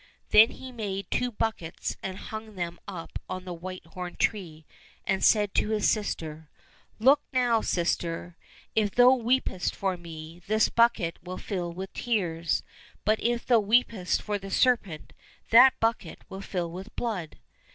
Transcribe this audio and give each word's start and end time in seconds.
Then 0.31 0.49
he 0.49 0.71
made 0.71 1.11
two 1.11 1.31
buckets 1.31 1.95
and 2.01 2.17
hung 2.17 2.55
them 2.55 2.79
up 2.87 3.19
on 3.29 3.45
the 3.45 3.53
whitethorn 3.55 4.15
tree, 4.17 4.65
and 5.05 5.23
said 5.23 5.53
to 5.53 5.69
his 5.69 5.87
sister," 5.87 6.49
Look 6.99 7.21
now, 7.31 7.61
sister! 7.61 8.35
if 8.73 8.89
thou 8.89 9.11
weepest 9.13 9.75
for 9.75 9.97
me, 9.97 10.41
this 10.47 10.69
bucket 10.69 11.19
will 11.21 11.37
fill 11.37 11.71
with 11.71 11.93
tears, 11.93 12.63
but 13.05 13.19
if 13.19 13.45
thou 13.45 13.59
weepest 13.59 14.23
for 14.23 14.39
the 14.39 14.49
serpent 14.49 15.13
that 15.51 15.79
bucket 15.79 16.23
will 16.31 16.41
fill 16.41 16.71
with 16.71 16.95
blood 16.95 17.37